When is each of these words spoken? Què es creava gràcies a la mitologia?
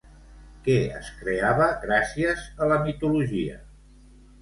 Què 0.67 0.77
es 1.01 1.11
creava 1.19 1.69
gràcies 1.85 2.43
a 2.67 2.73
la 2.75 2.83
mitologia? 2.89 3.65